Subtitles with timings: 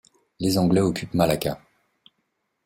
[0.39, 1.61] Les Anglais occupent Malacca.